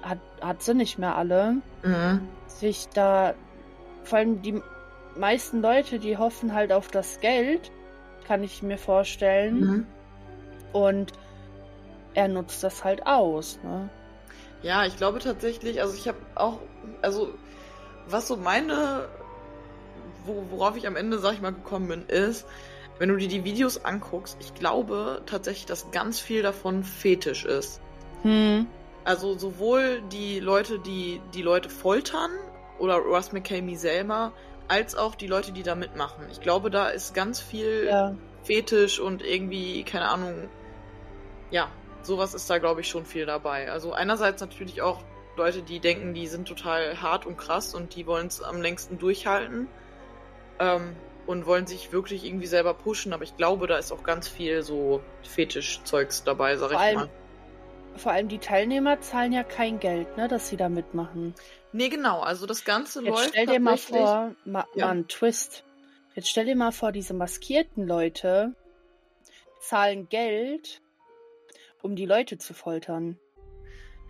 [0.00, 1.56] hat, hat sie nicht mehr alle.
[1.82, 2.26] Mhm.
[2.46, 3.34] Sich da,
[4.02, 4.62] vor allem die
[5.14, 7.70] meisten Leute, die hoffen halt auf das Geld,
[8.26, 9.60] kann ich mir vorstellen.
[9.60, 9.86] Mhm.
[10.72, 11.12] Und
[12.14, 13.90] er nutzt das halt aus, ne?
[14.62, 16.60] Ja, ich glaube tatsächlich, also ich habe auch,
[17.02, 17.34] also
[18.08, 19.06] was so meine,
[20.24, 22.46] wo, worauf ich am Ende, sag ich mal, gekommen bin, ist,
[22.98, 27.80] wenn du dir die Videos anguckst, ich glaube tatsächlich, dass ganz viel davon fetisch ist.
[28.22, 28.66] Hm.
[29.04, 32.30] Also sowohl die Leute, die die Leute foltern
[32.78, 34.32] oder Russ McCamey selber,
[34.68, 36.24] als auch die Leute, die da mitmachen.
[36.30, 38.14] Ich glaube, da ist ganz viel ja.
[38.42, 40.48] Fetisch und irgendwie, keine Ahnung,
[41.50, 41.68] ja,
[42.02, 43.70] sowas ist da, glaube ich, schon viel dabei.
[43.70, 45.02] Also einerseits natürlich auch
[45.36, 48.98] Leute, die denken, die sind total hart und krass und die wollen es am längsten
[48.98, 49.68] durchhalten.
[50.58, 50.94] Ähm,
[51.26, 54.62] und wollen sich wirklich irgendwie selber pushen, aber ich glaube, da ist auch ganz viel
[54.62, 57.08] so Fetischzeugs dabei, sag vor ich allem, mal.
[57.96, 61.34] Vor allem die Teilnehmer zahlen ja kein Geld, ne, dass sie da mitmachen.
[61.72, 63.28] Nee, genau, also das Ganze Jetzt läuft.
[63.30, 64.86] Stell dir mal vor, ma, ja.
[64.86, 65.64] mal Twist.
[66.14, 68.54] Jetzt stell dir mal vor, diese maskierten Leute
[69.60, 70.82] zahlen Geld,
[71.82, 73.18] um die Leute zu foltern.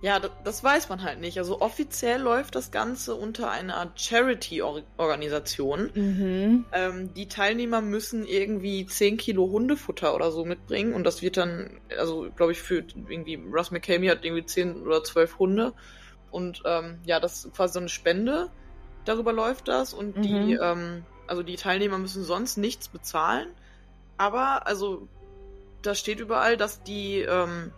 [0.05, 1.39] Ja, das, weiß man halt nicht.
[1.39, 5.91] Also offiziell läuft das Ganze unter einer Charity-Organisation.
[5.95, 6.67] Mhm.
[6.73, 11.81] Ähm, die Teilnehmer müssen irgendwie 10 Kilo Hundefutter oder so mitbringen und das wird dann,
[11.99, 15.73] also glaube ich, für irgendwie, Russ McCamey hat irgendwie 10 oder 12 Hunde
[16.31, 18.51] und ähm, ja, das ist quasi so eine Spende.
[19.07, 20.23] Darüber läuft das und mhm.
[20.23, 23.49] die, ähm, also die Teilnehmer müssen sonst nichts bezahlen.
[24.19, 25.09] Aber, also,
[25.81, 27.73] da steht überall, dass die, ähm,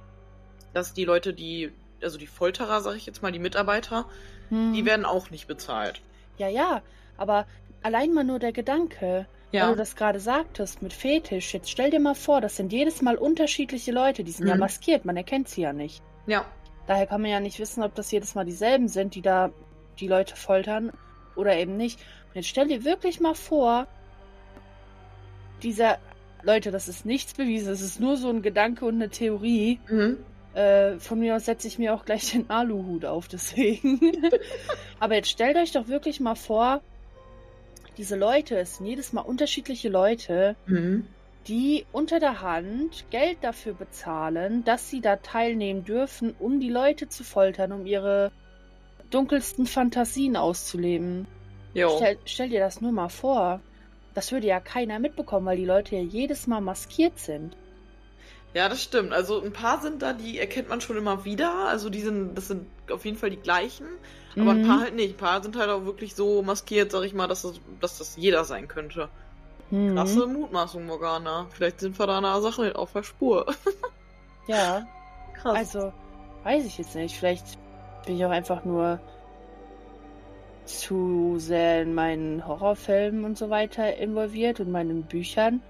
[0.74, 1.70] dass die Leute, die
[2.02, 4.06] also die Folterer, sag ich jetzt mal, die Mitarbeiter,
[4.48, 4.72] hm.
[4.72, 6.00] die werden auch nicht bezahlt.
[6.38, 6.82] Ja, ja,
[7.16, 7.46] aber
[7.82, 9.62] allein mal nur der Gedanke, ja.
[9.62, 13.02] weil du das gerade sagtest mit Fetisch, jetzt stell dir mal vor, das sind jedes
[13.02, 14.50] Mal unterschiedliche Leute, die sind mhm.
[14.50, 16.02] ja maskiert, man erkennt sie ja nicht.
[16.26, 16.44] Ja.
[16.86, 19.50] Daher kann man ja nicht wissen, ob das jedes Mal dieselben sind, die da
[19.98, 20.92] die Leute foltern
[21.34, 21.98] oder eben nicht.
[22.28, 23.86] Und jetzt stell dir wirklich mal vor,
[25.62, 25.98] dieser
[26.42, 29.80] Leute, das ist nichts bewiesen, es ist nur so ein Gedanke und eine Theorie.
[29.88, 30.18] Mhm.
[30.56, 34.00] Äh, von mir aus setze ich mir auch gleich den Aluhut auf, deswegen.
[34.98, 36.80] Aber jetzt stellt euch doch wirklich mal vor,
[37.98, 41.06] diese Leute, es sind jedes Mal unterschiedliche Leute, mhm.
[41.46, 47.10] die unter der Hand Geld dafür bezahlen, dass sie da teilnehmen dürfen, um die Leute
[47.10, 48.32] zu foltern, um ihre
[49.10, 51.26] dunkelsten Fantasien auszuleben.
[51.96, 53.60] Stell, stell dir das nur mal vor.
[54.14, 57.58] Das würde ja keiner mitbekommen, weil die Leute ja jedes Mal maskiert sind.
[58.56, 59.12] Ja, das stimmt.
[59.12, 61.68] Also ein paar sind da, die erkennt man schon immer wieder.
[61.68, 63.84] Also die sind, das sind auf jeden Fall die gleichen.
[64.34, 64.62] Aber mhm.
[64.62, 65.10] ein paar halt nicht.
[65.10, 68.16] Ein paar sind halt auch wirklich so maskiert, sag ich mal, dass das, dass das
[68.16, 69.10] jeder sein könnte.
[69.70, 69.94] Mhm.
[69.94, 71.48] Krasse Mutmaßung, Morgana.
[71.50, 73.44] Vielleicht sind wir da einer Sache auf der Spur.
[74.46, 74.86] ja.
[75.34, 75.54] Krass.
[75.54, 75.92] Also,
[76.44, 77.14] weiß ich jetzt nicht.
[77.14, 77.58] Vielleicht
[78.06, 79.00] bin ich auch einfach nur
[80.64, 85.60] zu sehr in meinen Horrorfilmen und so weiter involviert und meinen Büchern.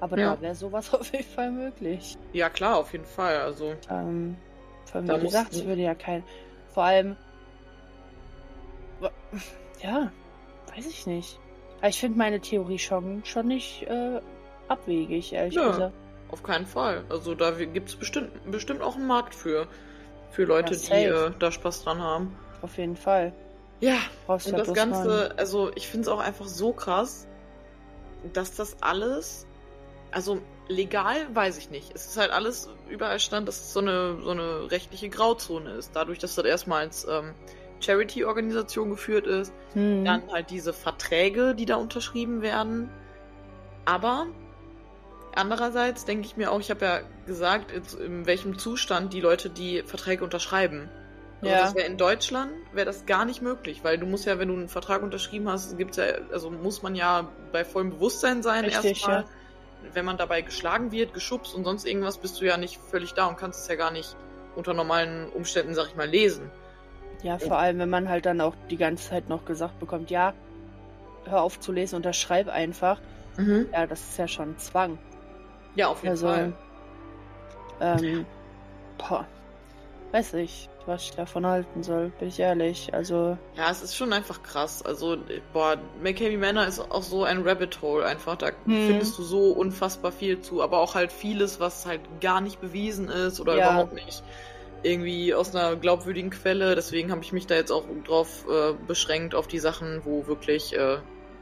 [0.00, 0.34] Aber ja.
[0.34, 2.16] da wäre sowas auf jeden Fall möglich.
[2.32, 3.38] Ja, klar, auf jeden Fall.
[3.38, 3.74] Also.
[3.90, 4.36] Ähm,
[4.84, 6.24] vor allem, wie gesagt, ich würde ja kein.
[6.72, 7.16] Vor allem.
[9.82, 10.10] Ja,
[10.74, 11.38] weiß ich nicht.
[11.78, 14.20] Aber ich finde meine Theorie schon, schon nicht äh,
[14.68, 15.94] abwegig, ehrlich ja, gesagt.
[16.30, 17.04] Auf keinen Fall.
[17.10, 19.68] Also da gibt es bestimmt, bestimmt auch einen Markt für.
[20.30, 22.36] Für Leute, ja, die äh, da Spaß dran haben.
[22.62, 23.32] Auf jeden Fall.
[23.80, 25.38] Ja, Brauchst und das Ganze, fahren.
[25.38, 27.26] also ich finde es auch einfach so krass,
[28.32, 29.45] dass das alles,
[30.16, 31.94] also legal weiß ich nicht.
[31.94, 35.90] Es ist halt alles überall stand, dass es so eine, so eine rechtliche Grauzone ist.
[35.92, 37.34] Dadurch, dass das erstmal als ähm,
[37.80, 40.06] Charity-Organisation geführt ist, hm.
[40.06, 42.88] dann halt diese Verträge, die da unterschrieben werden.
[43.84, 44.26] Aber
[45.34, 49.82] andererseits denke ich mir auch, ich habe ja gesagt, in welchem Zustand die Leute die
[49.82, 50.88] Verträge unterschreiben.
[51.42, 51.60] Also ja.
[51.60, 54.54] das wäre in Deutschland wäre das gar nicht möglich, weil du musst ja, wenn du
[54.54, 59.20] einen Vertrag unterschrieben hast, gibt's ja, also muss man ja bei vollem Bewusstsein sein erstmal.
[59.20, 59.24] Ja.
[59.92, 63.26] Wenn man dabei geschlagen wird, geschubst und sonst irgendwas, bist du ja nicht völlig da
[63.26, 64.16] und kannst es ja gar nicht
[64.56, 66.50] unter normalen Umständen, sag ich mal, lesen.
[67.22, 70.34] Ja, vor allem, wenn man halt dann auch die ganze Zeit noch gesagt bekommt, ja,
[71.24, 73.00] hör auf zu lesen, unterschreib einfach.
[73.36, 73.68] Mhm.
[73.72, 74.98] Ja, das ist ja schon Zwang.
[75.74, 76.52] Ja, auf jeden also, Fall.
[77.80, 78.26] Ähm,
[78.96, 79.26] boah,
[80.12, 82.94] weiß ich was ich davon halten soll, bin ich ehrlich.
[82.94, 83.36] Also.
[83.56, 84.82] Ja, es ist schon einfach krass.
[84.84, 85.16] Also,
[85.52, 88.36] boah, McCamey Manor ist auch so ein Rabbit Hole einfach.
[88.36, 88.86] Da hm.
[88.86, 93.08] findest du so unfassbar viel zu, aber auch halt vieles, was halt gar nicht bewiesen
[93.08, 93.70] ist oder ja.
[93.70, 94.22] überhaupt nicht
[94.82, 96.74] irgendwie aus einer glaubwürdigen Quelle.
[96.74, 100.76] Deswegen habe ich mich da jetzt auch drauf äh, beschränkt, auf die Sachen, wo wirklich
[100.76, 100.98] äh,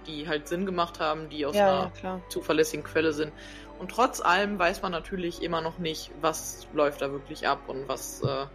[0.06, 3.32] die halt Sinn gemacht haben, die aus ja, einer ja, zuverlässigen Quelle sind.
[3.78, 7.88] Und trotz allem weiß man natürlich immer noch nicht, was läuft da wirklich ab und
[7.88, 8.46] was äh,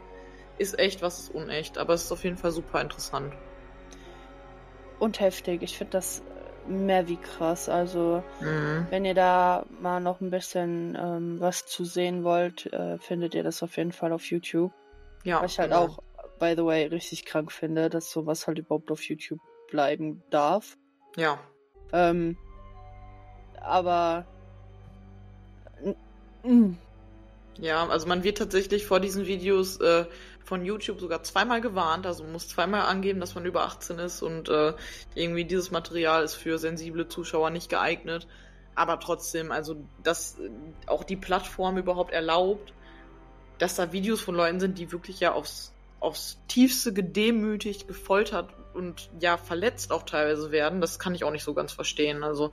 [0.58, 1.78] ist echt, was ist unecht.
[1.78, 3.34] Aber es ist auf jeden Fall super interessant.
[5.00, 5.64] Und heftig.
[5.64, 6.22] Ich finde das
[6.68, 7.68] mehr wie krass.
[7.68, 8.88] Also, mhm.
[8.90, 13.44] wenn ihr da mal noch ein bisschen ähm, was zu sehen wollt, äh, findet ihr
[13.44, 14.72] das auf jeden Fall auf YouTube.
[15.24, 15.42] Ja.
[15.42, 15.84] Was ich halt genau.
[15.84, 16.00] auch,
[16.40, 20.78] by the way, richtig krank finde, dass sowas halt überhaupt auf YouTube bleiben darf.
[21.16, 21.40] Ja.
[21.92, 22.38] Ähm,
[23.62, 24.26] aber.
[27.62, 30.06] Ja, also man wird tatsächlich vor diesen Videos äh,
[30.46, 34.22] von YouTube sogar zweimal gewarnt, also man muss zweimal angeben, dass man über 18 ist
[34.22, 34.74] und äh,
[35.14, 38.28] irgendwie dieses Material ist für sensible Zuschauer nicht geeignet.
[38.76, 40.38] Aber trotzdem, also dass
[40.88, 42.74] auch die Plattform überhaupt erlaubt,
[43.58, 49.10] dass da Videos von Leuten sind, die wirklich ja aufs, aufs tiefste gedemütigt, gefoltert und
[49.20, 52.24] ja verletzt auch teilweise werden, das kann ich auch nicht so ganz verstehen.
[52.24, 52.52] Also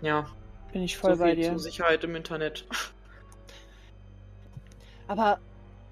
[0.00, 0.26] ja.
[0.72, 1.50] Bin ich voll so bei dir.
[1.50, 2.66] Zur Sicherheit im Internet.
[5.06, 5.38] Aber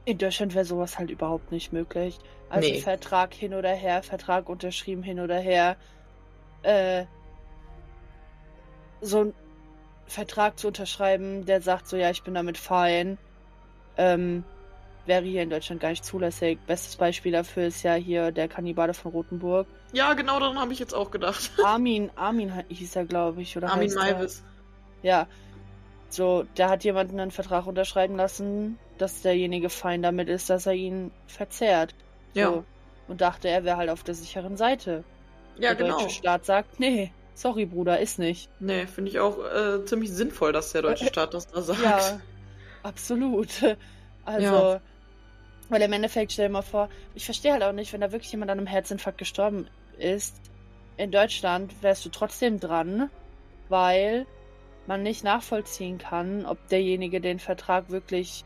[0.05, 2.19] in Deutschland wäre sowas halt überhaupt nicht möglich.
[2.49, 2.81] Also nee.
[2.81, 5.77] Vertrag hin oder her, Vertrag unterschrieben hin oder her.
[6.63, 7.05] Äh,
[9.01, 9.35] so ein
[10.07, 13.19] Vertrag zu unterschreiben, der sagt so, ja, ich bin damit fein,
[13.97, 14.45] ähm,
[15.11, 16.61] wäre hier in Deutschland gar nicht zulässig.
[16.69, 19.67] Bestes Beispiel dafür ist ja hier der Kannibale von Rothenburg.
[19.93, 21.51] Ja, genau daran habe ich jetzt auch gedacht.
[21.65, 23.71] Armin, Armin hieß er, glaube ich, oder?
[23.71, 24.45] Armin Maivis.
[25.03, 25.27] Ja.
[26.09, 30.75] So, da hat jemanden einen Vertrag unterschreiben lassen, dass derjenige fein damit ist, dass er
[30.75, 31.95] ihn verzehrt.
[32.35, 32.41] So.
[32.41, 32.65] Ja.
[33.09, 35.03] Und dachte, er wäre halt auf der sicheren Seite.
[35.57, 35.99] Ja, der genau.
[35.99, 38.49] deutsche Staat sagt, nee, sorry, Bruder, ist nicht.
[38.61, 41.83] Nee, finde ich auch äh, ziemlich sinnvoll, dass der deutsche Staat das da sagt.
[41.83, 42.21] Ja,
[42.85, 43.49] absolut.
[44.23, 44.81] Also, ja.
[45.71, 48.33] Weil im Endeffekt, stell dir mal vor, ich verstehe halt auch nicht, wenn da wirklich
[48.33, 50.37] jemand an einem Herzinfarkt gestorben ist,
[50.97, 53.09] in Deutschland wärst du trotzdem dran,
[53.69, 54.27] weil
[54.87, 58.45] man nicht nachvollziehen kann, ob derjenige den Vertrag wirklich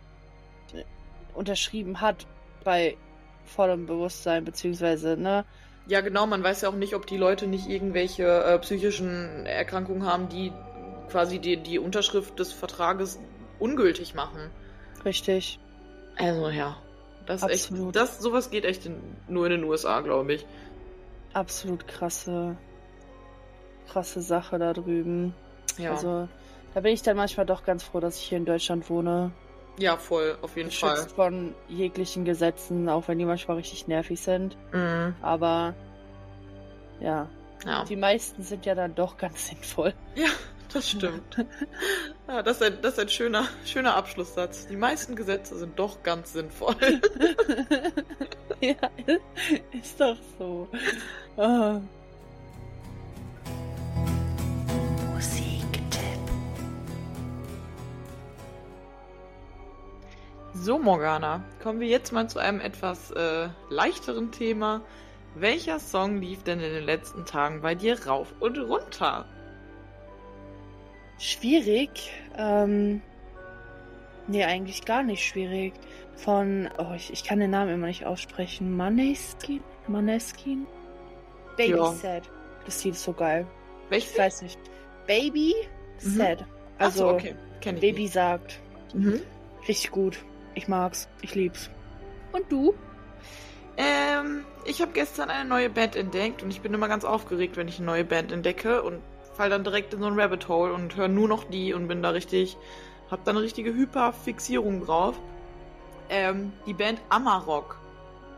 [1.34, 2.26] unterschrieben hat
[2.62, 2.96] bei
[3.44, 5.44] vollem Bewusstsein, beziehungsweise, ne?
[5.86, 10.07] Ja, genau, man weiß ja auch nicht, ob die Leute nicht irgendwelche äh, psychischen Erkrankungen
[10.07, 10.53] haben, die
[11.11, 13.18] quasi die, die Unterschrift des Vertrages
[13.59, 14.51] ungültig machen.
[15.05, 15.59] Richtig.
[16.16, 16.76] Also ja.
[17.27, 17.97] Das Absolut.
[17.97, 17.97] echt.
[17.97, 18.97] Das, sowas geht echt in,
[19.29, 20.47] nur in den USA, glaube ich.
[21.33, 22.57] Absolut krasse,
[23.89, 25.35] krasse Sache da drüben.
[25.79, 25.93] Ja.
[25.93, 26.29] Also,
[26.75, 29.33] da bin ich dann manchmal doch ganz froh, dass ich hier in Deutschland wohne.
[29.79, 31.09] Ja, voll, auf jeden Fall.
[31.09, 34.57] von jeglichen Gesetzen, auch wenn die manchmal richtig nervig sind.
[34.72, 35.16] Mhm.
[35.20, 35.75] Aber
[37.01, 37.29] ja.
[37.66, 37.85] ja.
[37.85, 39.95] Die meisten sind ja dann doch ganz sinnvoll.
[40.14, 40.29] Ja,
[40.75, 41.47] das stimmt.
[42.29, 44.66] ja, das, ist ein, das ist ein schöner, schöner Abschlusssatz.
[44.66, 46.77] Die meisten Gesetze sind doch ganz sinnvoll.
[48.61, 48.75] ja,
[49.72, 50.68] ist doch so.
[51.37, 51.81] Oh.
[60.57, 64.81] So, Morgana, kommen wir jetzt mal zu einem etwas äh, leichteren Thema.
[65.35, 69.27] Welcher Song lief denn in den letzten Tagen bei dir rauf und runter?
[71.18, 72.12] Schwierig.
[72.36, 73.02] Ähm,
[74.26, 75.72] nee, eigentlich gar nicht schwierig.
[76.16, 78.76] Von, oh, ich, ich kann den Namen immer nicht aussprechen.
[78.76, 79.62] Maneskin?
[79.88, 80.66] Maneskin?
[81.56, 81.92] Baby ja.
[81.92, 82.30] Sad.
[82.64, 83.46] Das Lied ist so geil.
[83.88, 84.12] Welches?
[84.12, 84.58] Ich weiß nicht.
[85.06, 85.54] Baby
[86.02, 86.16] mhm.
[86.16, 86.44] Sad.
[86.78, 87.34] Also, so, okay.
[87.60, 88.14] Kenn ich Baby nicht.
[88.14, 88.60] sagt.
[88.94, 89.20] Mhm.
[89.66, 90.24] Richtig gut.
[90.54, 91.08] Ich mag's.
[91.22, 91.70] Ich lieb's.
[92.32, 92.74] Und du?
[93.76, 97.68] Ähm, ich habe gestern eine neue Band entdeckt und ich bin immer ganz aufgeregt, wenn
[97.68, 99.00] ich eine neue Band entdecke und
[99.35, 102.03] fall dann direkt in so ein Rabbit Hole und höre nur noch die und bin
[102.03, 102.57] da richtig,
[103.11, 105.16] hab da eine richtige Hyperfixierung drauf.
[106.09, 107.78] Ähm, die Band Amarok.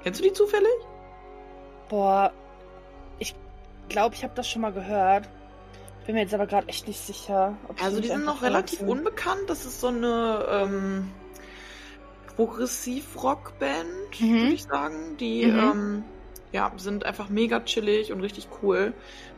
[0.02, 0.68] Kennst du die zufällig?
[1.88, 2.32] Boah,
[3.18, 3.34] ich
[3.88, 5.28] glaube, ich habe das schon mal gehört.
[6.06, 7.56] Bin mir jetzt aber gerade echt nicht sicher.
[7.82, 8.88] also die sind noch relativ sind.
[8.88, 9.42] unbekannt.
[9.48, 11.10] Das ist so eine ähm,
[12.36, 14.34] Progressiv-Rock-Band, mhm.
[14.34, 15.16] würde ich sagen.
[15.18, 15.58] Die mhm.
[15.58, 16.04] ähm,
[16.52, 18.94] ja, sind einfach mega chillig und richtig cool.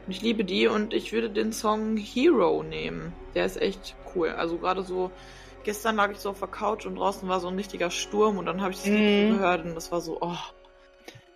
[0.06, 3.12] Und ich liebe die und ich würde den Song Hero nehmen.
[3.34, 4.30] Der ist echt cool.
[4.30, 5.10] Also gerade so,
[5.64, 8.46] gestern lag ich so auf der Couch und draußen war so ein richtiger Sturm und
[8.46, 9.34] dann habe ich das Lied mhm.
[9.34, 10.36] gehört und das war so, oh,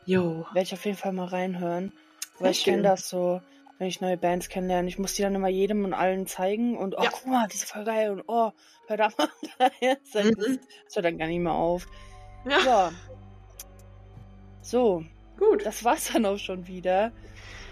[0.04, 0.46] yo.
[0.52, 1.92] Werde ich auf jeden Fall mal reinhören.
[2.38, 3.40] Weil ich kenne das so,
[3.78, 4.88] wenn ich neue Bands kennenlerne.
[4.88, 7.10] Ich muss die dann immer jedem und allen zeigen und oh, ja.
[7.10, 8.52] guck mal, die ist voll geil und oh,
[8.86, 9.98] hör da mal daher.
[10.12, 10.58] Das, mhm.
[10.86, 11.86] das hört dann gar nicht mehr auf.
[12.48, 12.58] Ja.
[12.64, 12.92] ja.
[14.60, 15.04] So.
[15.38, 15.64] Gut.
[15.66, 17.12] Das war's dann auch schon wieder.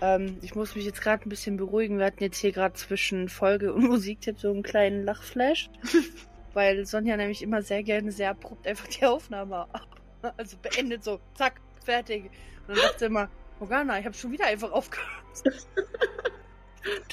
[0.00, 1.98] Ähm, ich muss mich jetzt gerade ein bisschen beruhigen.
[1.98, 5.70] Wir hatten jetzt hier gerade zwischen Folge und Musiktipp so einen kleinen Lachflash.
[6.54, 9.88] weil Sonja nämlich immer sehr gerne sehr abrupt einfach die Aufnahme ab.
[10.36, 12.24] Also beendet so, zack, fertig.
[12.66, 15.08] Und dann sagt sie immer, Morgana, ich habe schon wieder einfach aufgehört.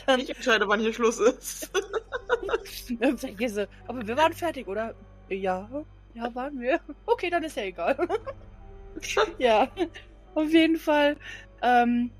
[0.06, 1.70] Dann, ich entscheide, wann hier Schluss ist.
[3.88, 4.93] Aber wir waren fertig, oder?
[5.30, 5.70] Ja,
[6.14, 6.80] ja, waren wir.
[7.06, 7.98] Okay, dann ist ja egal.
[9.38, 9.70] ja,
[10.38, 11.18] auf jeden Fall
[11.62, 12.12] ähm,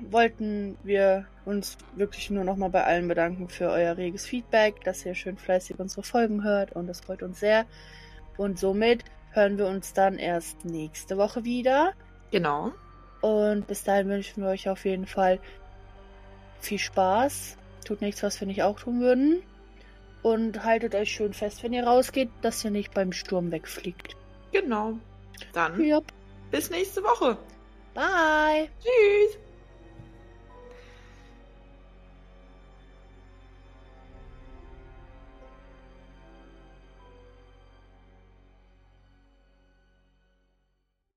[0.00, 5.14] wollten wir uns wirklich nur nochmal bei allen bedanken für euer reges Feedback, dass ihr
[5.14, 7.66] schön fleißig unsere Folgen hört und das freut uns sehr.
[8.36, 11.92] Und somit hören wir uns dann erst nächste Woche wieder.
[12.30, 12.72] Genau.
[13.20, 15.38] Und bis dahin wünschen wir euch auf jeden Fall
[16.60, 17.56] viel Spaß.
[17.84, 19.42] Tut nichts, was wir nicht auch tun würden.
[20.22, 24.16] Und haltet euch schön fest, wenn ihr rausgeht, dass ihr nicht beim Sturm wegfliegt.
[24.52, 24.94] Genau.
[25.52, 26.04] Dann yep.
[26.56, 27.36] Bis nächste Woche.
[27.92, 28.70] Bye.
[28.80, 29.38] Tschüss.